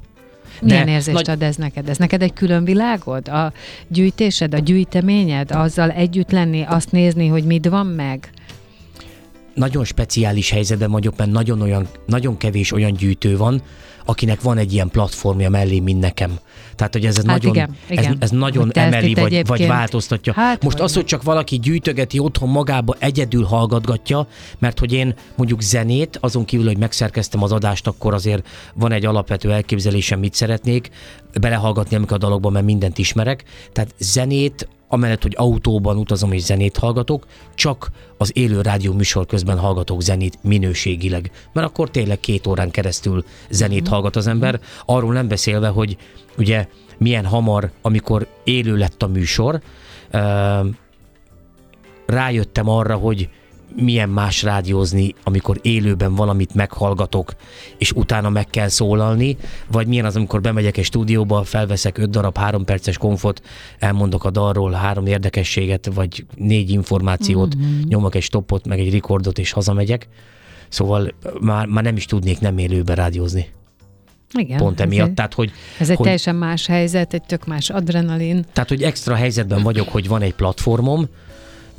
[0.61, 1.29] Milyen De érzést nagy...
[1.29, 1.89] ad ez neked?
[1.89, 3.27] Ez neked egy külön világod?
[3.27, 3.53] A
[3.87, 5.51] gyűjtésed, a gyűjteményed?
[5.51, 8.29] Azzal együtt lenni, azt nézni, hogy mit van meg?
[9.53, 13.61] Nagyon speciális helyzetben vagyok, mert nagyon, olyan, nagyon kevés olyan gyűjtő van,
[14.09, 16.39] akinek van egy ilyen platformja mellé, mint nekem.
[16.75, 18.17] Tehát, hogy ez, ez hát nagyon, igen, ez, igen.
[18.19, 20.33] ez nagyon emeli, vagy, vagy változtatja.
[20.33, 24.27] Hát, Most az, hogy csak valaki gyűjtögeti otthon magába, egyedül hallgatgatja,
[24.59, 29.05] mert hogy én mondjuk zenét, azon kívül, hogy megszerkeztem az adást, akkor azért van egy
[29.05, 30.89] alapvető elképzelésem, mit szeretnék,
[31.41, 33.43] belehallgatni amikor a dalokban, mert mindent ismerek.
[33.71, 39.57] Tehát zenét amellett, hogy autóban utazom és zenét hallgatok, csak az élő rádió műsor közben
[39.57, 41.31] hallgatok zenét minőségileg.
[41.53, 43.91] Mert akkor tényleg két órán keresztül zenét mm-hmm.
[43.91, 45.97] hallgat az ember, arról nem beszélve, hogy
[46.37, 49.61] ugye milyen hamar, amikor élő lett a műsor,
[52.05, 53.29] rájöttem arra, hogy
[53.75, 57.33] milyen más rádiózni, amikor élőben valamit meghallgatok,
[57.77, 59.37] és utána meg kell szólalni,
[59.71, 63.41] vagy milyen az, amikor bemegyek egy stúdióba, felveszek öt darab három perces konfot,
[63.79, 67.81] elmondok a dalról három érdekességet, vagy négy információt, mm-hmm.
[67.87, 70.07] nyomok egy stoppot, meg egy rekordot, és hazamegyek.
[70.69, 73.47] Szóval már, már nem is tudnék nem élőben rádiózni.
[74.33, 75.07] Igen, Pont emiatt.
[75.07, 78.45] Egy, tehát, hogy, ez egy hogy, teljesen más helyzet, egy tök más adrenalin.
[78.53, 81.07] Tehát, hogy extra helyzetben vagyok, hogy van egy platformom,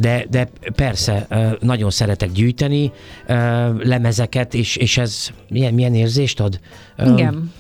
[0.01, 1.27] de, de persze
[1.61, 2.93] nagyon szeretek gyűjteni
[3.79, 6.61] lemezeket, és, és ez milyen, milyen érzést ad?
[7.07, 7.53] Igen.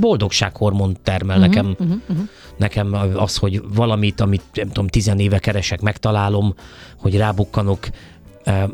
[0.00, 1.70] Boldogsághormon termel uh-huh, nekem.
[1.78, 2.28] Uh-huh, uh-huh.
[2.56, 6.54] Nekem az, hogy valamit, amit nem tudom, tizen éve keresek, megtalálom,
[6.96, 7.88] hogy rábukkanok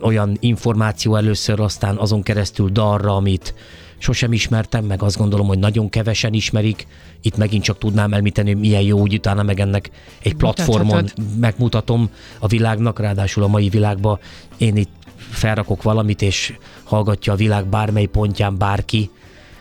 [0.01, 3.55] olyan információ először, aztán azon keresztül darra, amit
[4.05, 6.87] sosem ismertem, meg azt gondolom, hogy nagyon kevesen ismerik.
[7.23, 9.91] Itt megint csak tudnám elmíteni, hogy milyen jó, úgy utána meg ennek
[10.23, 11.39] egy platformon Mutathatod.
[11.39, 14.19] megmutatom a világnak, ráadásul a mai világban
[14.57, 19.11] én itt felrakok valamit, és hallgatja a világ bármely pontján bárki,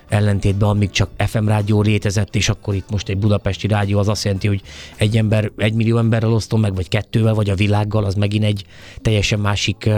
[0.07, 4.23] ellentétben amíg csak FM rádió létezett, és akkor itt most egy budapesti rádió az azt
[4.23, 4.61] jelenti, hogy
[4.95, 8.65] egy ember, egy millió emberrel osztom meg, vagy kettővel, vagy a világgal, az megint egy
[9.01, 9.89] teljesen másik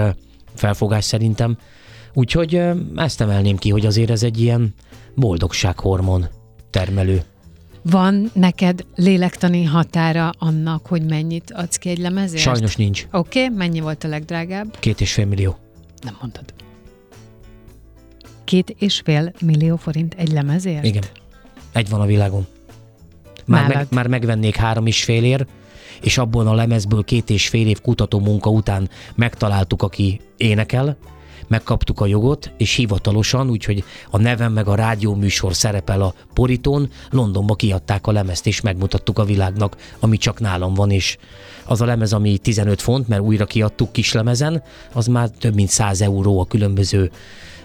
[0.54, 1.58] felfogás szerintem.
[2.18, 2.62] Úgyhogy
[2.96, 4.74] ezt emelném ki, hogy azért ez egy ilyen
[5.16, 6.26] boldogsághormon
[6.70, 7.24] termelő.
[7.82, 12.42] Van neked lélektani határa annak, hogy mennyit adsz ki egy lemezért?
[12.42, 13.08] Sajnos nincs.
[13.12, 14.80] Oké, okay, mennyi volt a legdrágább?
[14.80, 15.58] Két és fél millió.
[16.02, 16.44] Nem mondtad.
[18.44, 20.86] Két és fél millió forint egy lemezért?
[20.86, 21.04] Igen.
[21.72, 22.46] Egy van a világon.
[23.46, 25.46] Már, meg, már megvennék három és ér,
[26.02, 30.98] és abból a lemezből két és fél év kutató munka után megtaláltuk, aki énekel,
[31.48, 37.56] megkaptuk a jogot, és hivatalosan, úgyhogy a nevem meg a rádióműsor szerepel a porítón, Londonba
[37.56, 41.18] kiadták a lemezt, és megmutattuk a világnak, ami csak nálam van, és
[41.66, 46.02] az a lemez, ami 15 font, mert újra kiadtuk kislemezen, az már több mint 100
[46.02, 47.12] euró a különböző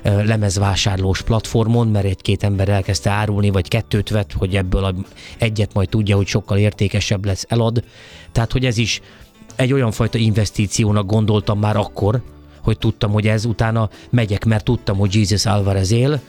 [0.03, 4.95] lemezvásárlós platformon, mert egy-két ember elkezdte árulni, vagy kettőt vett, hogy ebből
[5.39, 7.85] egyet majd tudja, hogy sokkal értékesebb lesz, elad.
[8.33, 9.01] Tehát, hogy ez is
[9.57, 12.23] egy olyan fajta investíciónak gondoltam már akkor,
[12.63, 16.21] hogy tudtam, hogy ez utána megyek, mert tudtam, hogy Jesus Alvarez él,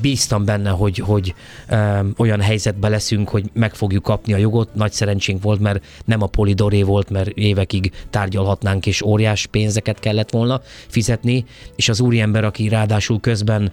[0.00, 1.34] bíztam benne, hogy, hogy
[1.68, 4.74] ö, olyan helyzetben leszünk, hogy meg fogjuk kapni a jogot.
[4.74, 10.30] Nagy szerencsénk volt, mert nem a Polidoré volt, mert évekig tárgyalhatnánk, és óriás pénzeket kellett
[10.30, 11.44] volna fizetni,
[11.76, 13.72] és az úriember, aki ráadásul közben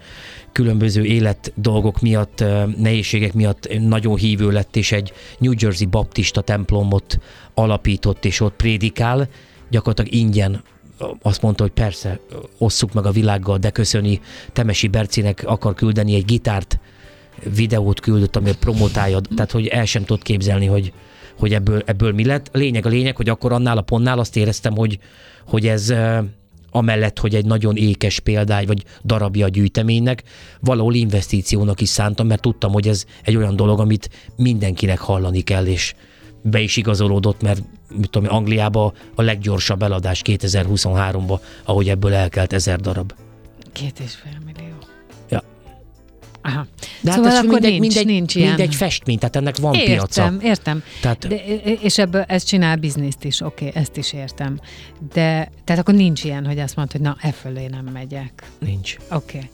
[0.51, 2.43] különböző élet dolgok miatt,
[2.77, 7.19] nehézségek miatt nagyon hívő lett, és egy New Jersey baptista templomot
[7.53, 9.27] alapított, és ott prédikál,
[9.69, 10.63] gyakorlatilag ingyen
[11.21, 12.19] azt mondta, hogy persze,
[12.57, 14.19] osszuk meg a világgal, de köszöni
[14.53, 16.79] Temesi Bercinek akar küldeni egy gitárt,
[17.55, 20.93] videót küldött, amiért promotálja, tehát hogy el sem tudott képzelni, hogy,
[21.39, 22.49] hogy ebből, ebből mi lett.
[22.51, 24.99] Lényeg a lényeg, hogy akkor annál a pontnál azt éreztem, hogy,
[25.47, 25.93] hogy ez
[26.71, 30.23] amellett, hogy egy nagyon ékes példány, vagy darabja a gyűjteménynek,
[30.59, 35.65] valahol investíciónak is szántam, mert tudtam, hogy ez egy olyan dolog, amit mindenkinek hallani kell,
[35.65, 35.93] és
[36.49, 37.61] be is igazolódott, mert
[37.95, 43.13] mit tudom, Angliába a leggyorsabb eladás 2023-ba, ahogy ebből elkelt ezer darab.
[43.71, 44.75] Két és fél millió.
[45.29, 45.43] Ja.
[46.41, 46.67] Aha.
[47.01, 48.47] De szóval hát akkor mindegy, nincs, mindegy, nincs ilyen.
[48.47, 50.21] Mindegy festmény, tehát ennek van értem, piaca.
[50.21, 50.83] Értem, értem.
[51.01, 51.27] Tehát...
[51.27, 51.35] De,
[51.81, 54.59] és ebből ez csinál bizniszt is, oké, okay, ezt is értem.
[55.13, 58.43] De, tehát akkor nincs ilyen, hogy azt mondod, hogy na, e fölé nem megyek.
[58.59, 58.95] Nincs.
[59.11, 59.37] Oké.
[59.37, 59.49] Okay.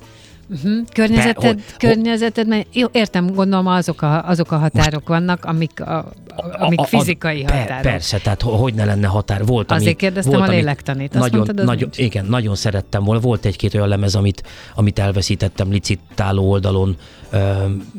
[0.51, 0.87] Uh-huh.
[0.93, 6.11] Környezeted, Be, környezeted mert jó, értem, gondolom azok a, azok a határok vannak, amik, a,
[6.51, 7.81] amik a, a, fizikai a, határok.
[7.81, 9.45] Persze, tehát hogy ne lenne határ.
[9.45, 11.15] Volt, Azért ami, kérdeztem volt, a lélektanit.
[11.15, 13.21] Azt nagyon, mondtad, nagyon, igen, nagyon szerettem volna.
[13.21, 14.43] Volt egy-két olyan lemez, amit,
[14.75, 16.97] amit elveszítettem licitáló oldalon,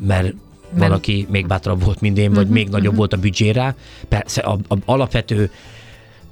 [0.07, 0.33] mert
[0.69, 2.97] van, aki még bátrabb volt, mint én, vagy uh-huh, még nagyobb uh-huh.
[2.97, 3.75] volt a büdzsére.
[4.07, 5.51] Persze, a, a, alapvető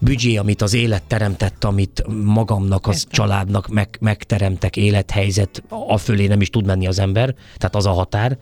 [0.02, 3.12] büdzsé, amit az élet teremtett, amit magamnak, az Értem.
[3.12, 7.92] családnak meg, megteremtek élethelyzet, a fölé nem is tud menni az ember, tehát az a
[7.92, 8.38] határ.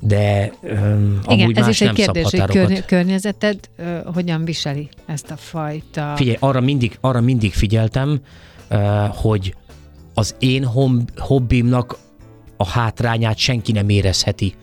[0.00, 4.88] De um, Igen, amúgy ez más is egy kérdés, hogy körny- környezeted uh, hogyan viseli
[5.06, 6.12] ezt a fajta...
[6.16, 8.20] Figyelj, arra mindig, arra mindig figyeltem,
[8.70, 9.54] uh, hogy
[10.14, 10.64] az én
[11.16, 11.98] hobbimnak
[12.56, 14.54] a hátrányát senki nem érezheti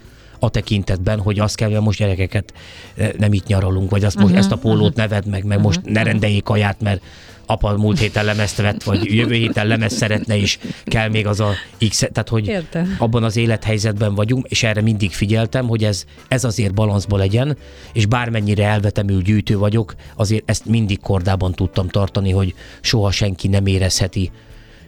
[0.45, 2.53] a tekintetben, hogy azt kell, hogy most gyerekeket
[2.95, 4.95] eh, nem itt nyaralunk, vagy azt uh-huh, most ezt a pólót uh-huh.
[4.95, 7.01] neved meg, meg uh-huh, most ne rendeljék kaját, mert
[7.45, 11.51] apa múlt héten lemezt vett, vagy jövő héten lemez szeretne, és kell még az a
[11.89, 12.95] X, tehát hogy Értem.
[12.99, 17.57] abban az élethelyzetben vagyunk, és erre mindig figyeltem, hogy ez, ez azért balanszba legyen,
[17.93, 23.65] és bármennyire elvetemű gyűjtő vagyok, azért ezt mindig kordában tudtam tartani, hogy soha senki nem
[23.65, 24.31] érezheti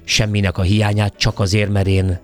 [0.08, 2.20] semminek a hiányát, csak azért, mert én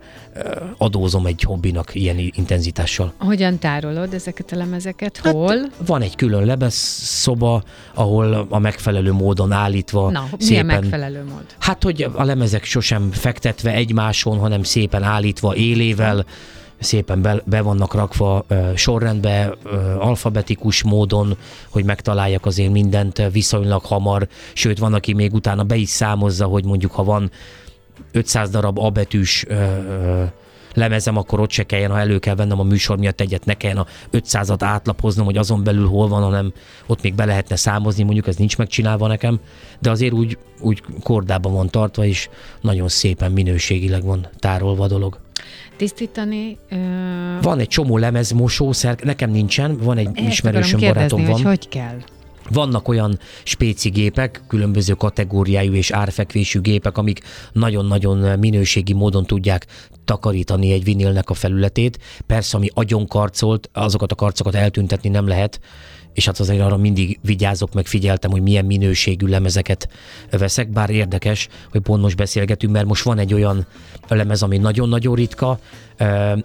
[0.77, 3.13] adózom egy hobbinak ilyen intenzitással.
[3.17, 5.17] Hogyan tárolod ezeket a lemezeket?
[5.23, 5.57] Hát Hol?
[5.57, 10.47] Hát van egy külön lemez szoba, ahol a megfelelő módon állítva Na, szépen...
[10.47, 11.45] milyen megfelelő mód?
[11.59, 16.25] Hát, hogy a lemezek sosem fektetve egymáson, hanem szépen állítva élével,
[16.79, 19.71] szépen be, be vannak rakva uh, sorrendbe, uh,
[20.05, 21.37] alfabetikus módon,
[21.69, 26.65] hogy megtaláljak azért mindent viszonylag hamar, sőt van, aki még utána be is számozza, hogy
[26.65, 27.31] mondjuk ha van
[28.11, 30.23] 500 darab A betűs ö, ö,
[30.73, 33.77] lemezem, akkor ott se kelljen, ha elő kell vennem a műsor miatt egyet, ne kelljen
[33.77, 36.53] a 500-at átlapoznom, hogy azon belül hol van, hanem
[36.87, 39.39] ott még be lehetne számozni, mondjuk ez nincs megcsinálva nekem,
[39.79, 42.29] de azért úgy, úgy kordában van tartva, és
[42.61, 45.19] nagyon szépen minőségileg van tárolva a dolog.
[45.77, 46.57] Tisztítani?
[46.69, 46.75] Ö...
[47.41, 51.31] Van egy csomó lemezmosószer, nekem nincsen, van egy Ezt ismerősöm barátom van.
[51.31, 51.97] hogy hogy kell?
[52.49, 59.65] Vannak olyan spéci gépek, különböző kategóriájú és árfekvésű gépek, amik nagyon-nagyon minőségi módon tudják
[60.05, 61.99] takarítani egy vinilnek a felületét.
[62.25, 65.59] Persze, ami agyon karcolt, azokat a karcokat eltüntetni nem lehet,
[66.13, 69.89] és hát azért arra mindig vigyázok, meg figyeltem, hogy milyen minőségű lemezeket
[70.31, 73.65] veszek, bár érdekes, hogy pont most beszélgetünk, mert most van egy olyan
[74.07, 75.59] lemez, ami nagyon-nagyon ritka,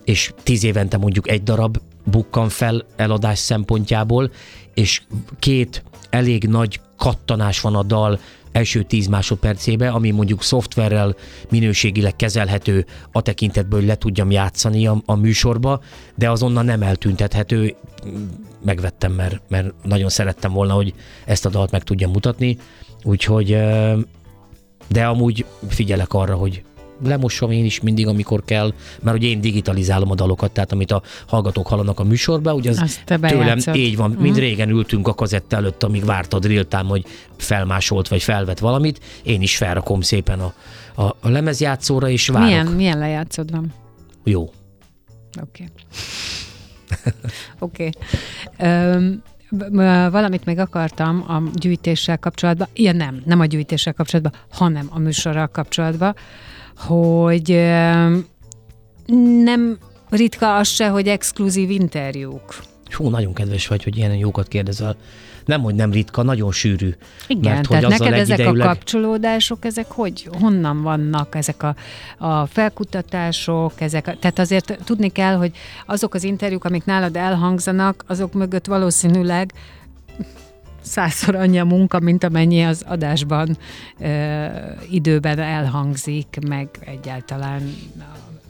[0.04, 4.30] és tíz évente mondjuk egy darab bukkan fel eladás szempontjából,
[4.74, 5.02] és
[5.38, 8.18] két elég nagy kattanás van a dal
[8.52, 11.14] első 10 másodpercébe, ami mondjuk szoftverrel
[11.50, 15.80] minőségileg kezelhető a tekintetből, hogy le tudjam játszani a, a műsorba,
[16.14, 17.74] de azonnal nem eltüntethető.
[18.64, 20.94] Megvettem, mert, mert nagyon szerettem volna, hogy
[21.24, 22.58] ezt a dalt meg tudjam mutatni,
[23.04, 23.56] úgyhogy
[24.88, 26.62] de amúgy figyelek arra, hogy
[27.04, 31.02] lemosom én is mindig, amikor kell, mert ugye én digitalizálom a dalokat, tehát amit a
[31.26, 34.32] hallgatók hallanak a műsorba, ugye az tőlem így van, mm.
[34.32, 37.04] régen ültünk a kazett előtt, amíg vártad real time, hogy
[37.36, 40.54] felmásolt vagy felvet valamit, én is felrakom szépen a,
[40.94, 42.48] a, a lemezjátszóra, és várok.
[42.48, 43.74] Milyen, milyen lejátszód van?
[44.24, 44.42] Jó.
[44.42, 44.52] Oké.
[45.40, 45.68] Okay.
[47.58, 47.90] Oké.
[48.58, 48.94] okay.
[48.94, 49.22] Um,
[50.10, 55.46] valamit még akartam a gyűjtéssel kapcsolatban, ja nem, nem a gyűjtéssel kapcsolatban, hanem a műsorral
[55.46, 56.14] kapcsolatban,
[56.78, 57.50] hogy
[59.44, 59.78] nem
[60.10, 62.54] ritka az se, hogy exkluzív interjúk.
[62.90, 64.96] Hú, nagyon kedves vagy, hogy ilyen jókat kérdezel.
[65.44, 66.94] Nem, hogy nem ritka, nagyon sűrű.
[67.26, 71.74] Igen, mert tehát hogy neked ezek a kapcsolódások, ezek hogy, honnan vannak ezek a,
[72.18, 75.52] a felkutatások, ezek a, tehát azért tudni kell, hogy
[75.86, 79.52] azok az interjúk, amik nálad elhangzanak, azok mögött valószínűleg
[80.88, 83.56] százszor annyi a munka, mint amennyi az adásban
[84.00, 84.46] ö,
[84.90, 87.74] időben elhangzik, meg egyáltalán.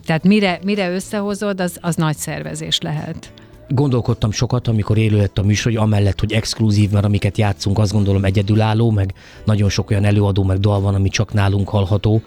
[0.07, 3.33] Tehát mire, mire összehozod, az, az nagy szervezés lehet.
[3.69, 7.93] Gondolkodtam sokat, amikor élő lett a műsor, hogy amellett, hogy exkluzív, mert amiket játszunk, azt
[7.93, 12.23] gondolom egyedülálló, meg nagyon sok olyan előadó, meg dal van, ami csak nálunk hallható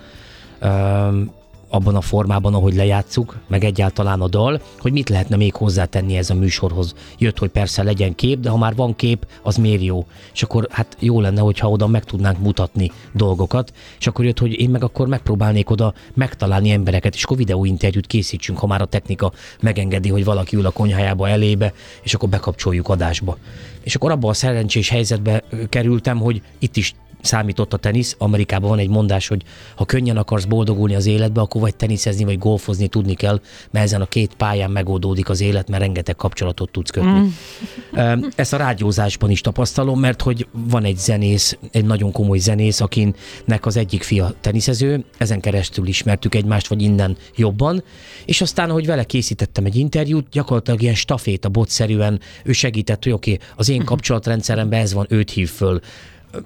[1.71, 6.29] abban a formában, ahogy lejátszuk, meg egyáltalán a dal, hogy mit lehetne még hozzátenni ez
[6.29, 6.93] a műsorhoz.
[7.17, 10.05] Jött, hogy persze legyen kép, de ha már van kép, az miért jó?
[10.33, 14.59] És akkor hát jó lenne, hogyha oda meg tudnánk mutatni dolgokat, és akkor jött, hogy
[14.59, 19.31] én meg akkor megpróbálnék oda megtalálni embereket, és akkor videóinterjút készítsünk, ha már a technika
[19.61, 23.37] megengedi, hogy valaki ül a konyhájába elébe, és akkor bekapcsoljuk adásba.
[23.83, 28.15] És akkor abban a szerencsés helyzetbe kerültem, hogy itt is számított a tenisz.
[28.17, 29.41] Amerikában van egy mondás, hogy
[29.75, 34.01] ha könnyen akarsz boldogulni az életbe, akkor vagy teniszezni, vagy golfozni tudni kell, mert ezen
[34.01, 37.09] a két pályán megoldódik az élet, mert rengeteg kapcsolatot tudsz kötni.
[37.09, 38.23] Mm.
[38.35, 43.65] Ezt a rádiózásban is tapasztalom, mert hogy van egy zenész, egy nagyon komoly zenész, akinek
[43.65, 47.83] az egyik fia teniszező, ezen keresztül ismertük egymást, vagy innen jobban,
[48.25, 53.11] és aztán, hogy vele készítettem egy interjút, gyakorlatilag ilyen stafét a botszerűen ő segített, hogy
[53.11, 53.85] oké, okay, az én mhm.
[53.85, 55.79] kapcsolatrendszeremben ez van, őt hív föl,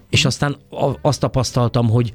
[0.09, 0.57] és aztán
[1.01, 2.13] azt tapasztaltam, hogy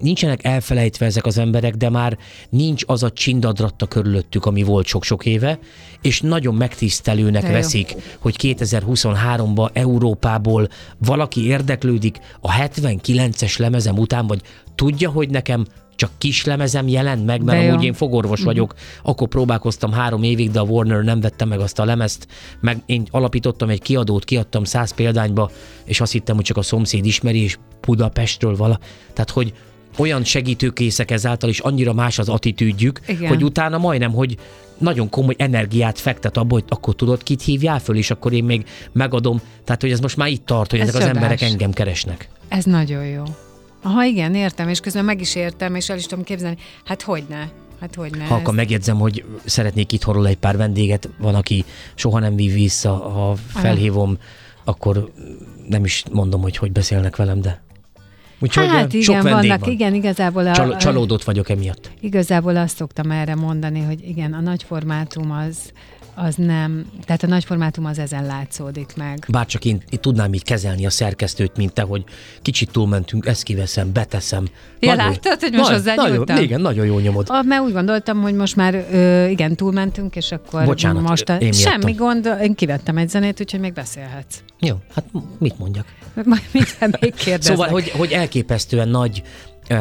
[0.00, 5.26] nincsenek elfelejtve ezek az emberek, de már nincs az a csindadratta körülöttük, ami volt sok-sok
[5.26, 5.58] éve,
[6.02, 7.98] és nagyon megtisztelőnek de veszik, jó.
[8.18, 14.40] hogy 2023-ban Európából valaki érdeklődik a 79-es lemezem után, vagy
[14.74, 15.66] tudja, hogy nekem
[16.00, 18.44] csak kis lemezem jelent meg, mert amúgy én fogorvos uh-huh.
[18.44, 22.26] vagyok, akkor próbálkoztam három évig, de a Warner nem vette meg azt a lemezt,
[22.60, 25.50] meg én alapítottam egy kiadót, kiadtam száz példányba,
[25.84, 28.78] és azt hittem, hogy csak a szomszéd ismeri, és Budapestről vala.
[29.12, 29.52] Tehát, hogy
[29.98, 33.28] olyan segítőkészek ezáltal, és annyira más az attitűdjük, Igen.
[33.28, 34.36] hogy utána majdnem, hogy
[34.78, 38.66] nagyon komoly energiát fektet abba, hogy akkor tudod, kit hívjál föl, és akkor én még
[38.92, 39.40] megadom.
[39.64, 41.16] Tehát, hogy ez most már itt tart, hogy ez ezek csodás.
[41.16, 42.28] az emberek engem keresnek.
[42.48, 43.22] Ez nagyon jó.
[43.82, 46.56] Aha, igen, értem, és közben meg is értem, és el is tudom képzelni.
[46.84, 47.48] Hát hogy ne?
[47.80, 48.24] Hát hogy ne?
[48.24, 51.64] Halka megjegyzem, hogy szeretnék itt horol egy pár vendéget, van, aki
[51.94, 54.18] soha nem vív vissza, ha felhívom, Aha.
[54.64, 55.12] akkor
[55.68, 57.62] nem is mondom, hogy hogy beszélnek velem, de
[58.42, 59.70] Úgyhogy hát igen, sok vannak, van.
[59.70, 61.90] igen, igazából a, Csal- csalódott vagyok emiatt.
[62.00, 65.72] Igazából azt szoktam erre mondani, hogy igen, a nagy formátum az,
[66.26, 69.24] az nem, tehát a nagyformátum az ezen látszódik meg.
[69.28, 72.04] Bárcsak én, én tudnám így kezelni a szerkesztőt, mint te, hogy
[72.42, 74.44] kicsit túlmentünk, ezt kiveszem, beteszem.
[74.80, 77.26] Ja, nagyon, láttad, hogy most hozzá nagyon, Igen, nagyon jó nyomod.
[77.28, 81.36] Ah, mert úgy gondoltam, hogy most már ö, igen, túlmentünk, és akkor Bocsánat, most a,
[81.36, 84.38] én semmi gond, én kivettem egy zenét, úgyhogy még beszélhetsz.
[84.60, 85.04] Jó, hát
[85.38, 85.86] mit mondjak?
[86.24, 87.54] Majd minden még kérdezek.
[87.56, 89.22] Szóval, hogy, hogy elképesztően nagy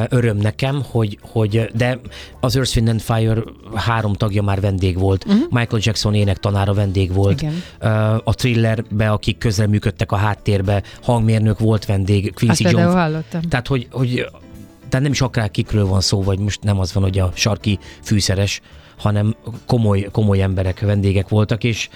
[0.10, 2.00] öröm nekem, hogy, hogy de
[2.40, 3.44] az Earth, Wind and Fire
[3.76, 5.26] három tagja már vendég volt.
[5.26, 5.42] Uh-huh.
[5.50, 7.42] Michael Jackson énektanára vendég volt.
[7.42, 7.64] Igen.
[8.24, 12.94] A thrillerbe, akik közreműködtek a háttérbe, hangmérnök volt vendég, Quincy Azt Jones.
[12.94, 13.42] hallottam.
[13.42, 14.26] Tehát, hogy, hogy
[14.90, 17.80] tehát nem is akár kikről van szó, vagy most nem az van, hogy a sarki
[18.04, 18.62] fűszeres,
[18.98, 21.90] hanem komoly, komoly emberek, vendégek voltak, és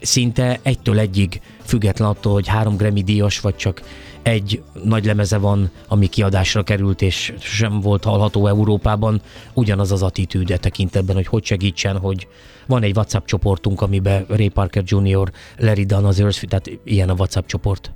[0.00, 3.82] szinte egytől egyig, független attól, hogy három Grammy díjas, vagy csak
[4.22, 9.20] egy nagy lemeze van, ami kiadásra került, és sem volt hallható Európában,
[9.52, 12.28] ugyanaz az attitűde tekintetben, hogy hogy segítsen, hogy
[12.66, 17.12] van egy WhatsApp csoportunk, amiben Ray Parker Jr., Larry Dunn az Earth, tehát ilyen a
[17.12, 17.92] WhatsApp csoport.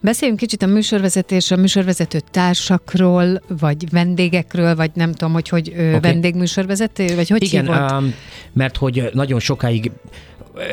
[0.00, 6.00] Beszéljünk kicsit a műsorvezetés, a műsorvezető társakról, vagy vendégekről, vagy nem tudom, hogy hogy okay.
[6.00, 8.14] vendégműsorvezető, vagy hogy Igen, um,
[8.52, 9.90] mert hogy nagyon sokáig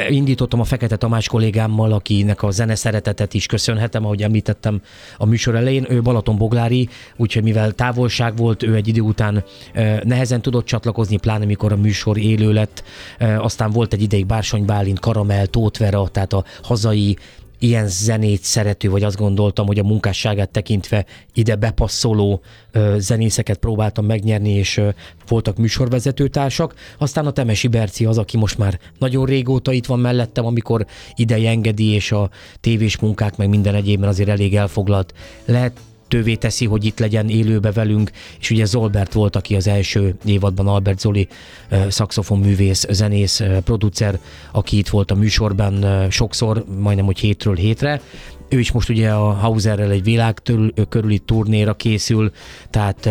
[0.10, 4.82] indítottam a Fekete Tamás kollégámmal, akinek a zene szeretetet is köszönhetem, ahogy említettem
[5.18, 5.86] a műsor elején.
[5.90, 9.44] Ő Balaton-Boglári, úgyhogy mivel távolság volt, ő egy idő után
[10.04, 12.84] nehezen tudott csatlakozni, pláne mikor a műsor élő lett.
[13.38, 17.18] Aztán volt egy ideig Bársony Bálint, Karamel, Tóth tehát a hazai
[17.60, 22.42] ilyen zenét szerető, vagy azt gondoltam, hogy a munkásságát tekintve ide bepasszoló
[22.72, 24.82] ö, zenészeket próbáltam megnyerni, és
[25.28, 26.76] voltak műsorvezetőtársak.
[26.98, 30.86] Aztán a Temesi Berci az, aki most már nagyon régóta itt van mellettem, amikor
[31.16, 32.30] ideje engedi, és a
[32.60, 35.14] tévés munkák, meg minden egyébben azért elég elfoglalt.
[35.46, 35.80] Lehet
[36.10, 40.68] lehetővé teszi, hogy itt legyen élőbe velünk, és ugye Zolbert volt, aki az első évadban
[40.68, 41.28] Albert Zoli
[41.90, 44.20] szakszofonművész, zenész, producer,
[44.52, 48.02] aki itt volt a műsorban sokszor, majdnem, hogy hétről hétre,
[48.54, 50.42] ő is most ugye a Hauserrel egy világ
[50.90, 52.32] körüli turnéra készül,
[52.70, 53.10] tehát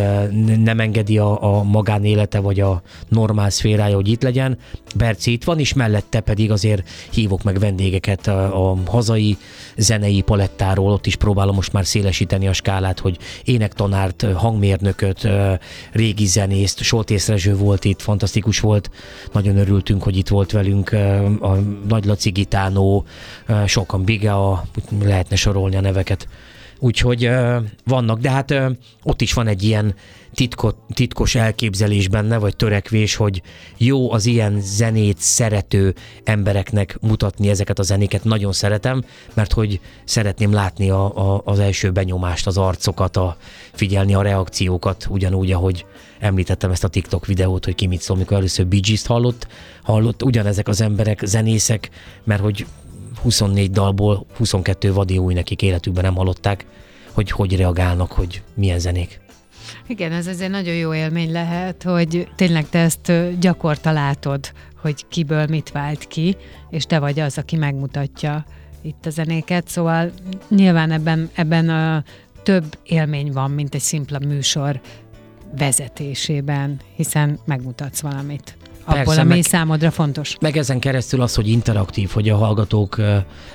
[0.65, 4.59] nem engedi a, a magánélete vagy a normál szférája, hogy itt legyen.
[4.97, 9.37] Berci itt van, és mellette pedig azért hívok meg vendégeket a, a hazai
[9.77, 15.29] zenei palettáról, ott is próbálom most már szélesíteni a skálát, hogy énektanárt, hangmérnököt,
[15.93, 18.91] régi zenészt, Soltész Rezső volt itt, fantasztikus volt,
[19.33, 20.93] nagyon örültünk, hogy itt volt velünk
[21.41, 21.57] a
[21.89, 23.05] Nagy Laci Gitánó,
[23.67, 24.65] sokan Biga,
[25.03, 26.29] lehet lehetne sorolni a neveket.
[26.79, 27.31] Úgyhogy
[27.85, 28.55] vannak, de hát
[29.03, 29.95] ott is van egy ilyen
[30.35, 33.43] titkot, titkos elképzelés benne, vagy törekvés, hogy
[33.77, 38.25] jó az ilyen zenét szerető embereknek mutatni ezeket a zenéket.
[38.25, 39.05] Nagyon szeretem,
[39.35, 43.37] mert hogy szeretném látni a, a, az első benyomást, az arcokat, a,
[43.73, 45.87] figyelni a reakciókat, ugyanúgy, ahogy
[46.21, 49.47] említettem ezt a TikTok videót, hogy ki mit szól, mikor először Bee Gees-t hallott,
[49.83, 51.91] hallott ugyanezek az emberek, zenészek,
[52.25, 52.67] mert hogy
[53.23, 56.67] 24 dalból 22 vadi új nekik életükben nem hallották,
[57.13, 59.21] hogy hogy reagálnak, hogy milyen zenék.
[59.87, 65.47] Igen, ez azért nagyon jó élmény lehet, hogy tényleg te ezt gyakorta látod, hogy kiből
[65.47, 66.37] mit vált ki,
[66.71, 68.45] és te vagy az, aki megmutatja
[68.83, 70.11] itt a zenéket, szóval
[70.49, 72.05] nyilván ebben, ebben a
[72.43, 74.81] több élmény van, mint egy szimpla műsor
[75.59, 78.57] vezetésében, hiszen megmutatsz valamit
[78.93, 80.37] abból, Persze, ami meg, számodra fontos.
[80.41, 83.01] Meg ezen keresztül az, hogy interaktív, hogy a hallgatók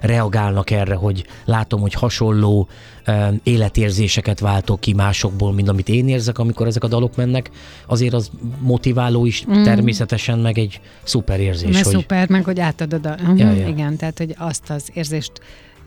[0.01, 2.67] reagálnak erre, hogy látom, hogy hasonló
[3.43, 7.49] életérzéseket váltok ki másokból, mint amit én érzek, amikor ezek a dalok mennek,
[7.87, 9.63] azért az motiváló is mm.
[9.63, 11.73] természetesen, meg egy szuper érzés.
[11.73, 11.93] Meg hogy...
[11.93, 13.15] szuper, meg hogy átadod a...
[13.35, 13.67] Ja, ja.
[13.67, 15.31] Igen, tehát hogy azt az érzést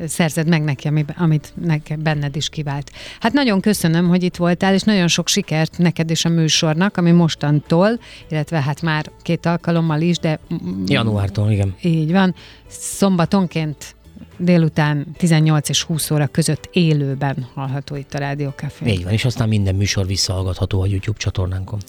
[0.07, 2.91] szerzed meg neki, amit neki benned is kivált.
[3.21, 7.11] Hát nagyon köszönöm, hogy itt voltál, és nagyon sok sikert neked és a műsornak, ami
[7.11, 7.99] mostantól,
[8.29, 10.39] illetve hát már két alkalommal is, de...
[10.87, 11.75] Januártól, igen.
[11.83, 12.35] Így van.
[12.69, 13.95] Szombatonként
[14.37, 18.91] délután 18 és 20 óra között élőben hallható itt a Rádió Café.
[18.91, 21.81] Így van, és aztán minden műsor visszahallgatható a YouTube csatornánkon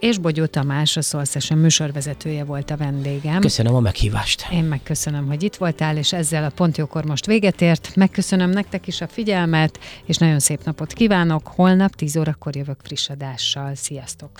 [0.00, 3.40] és Bogyó Tamás, a Soul Session műsorvezetője volt a vendégem.
[3.40, 4.46] Köszönöm a meghívást.
[4.52, 7.96] Én megköszönöm, hogy itt voltál, és ezzel a Pontjókor most véget ért.
[7.96, 11.46] Megköszönöm nektek is a figyelmet, és nagyon szép napot kívánok.
[11.46, 13.74] Holnap 10 órakor jövök friss adással.
[13.74, 14.30] Sziasztok!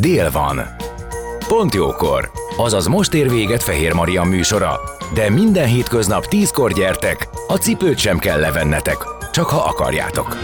[0.00, 0.60] Dél van.
[1.48, 2.30] Pont jókor.
[2.56, 4.80] Azaz most ér véget Fehér Maria műsora.
[5.14, 10.36] De minden hétköznap tízkor gyertek, a cipőt sem kell levennetek csak ha akarjátok.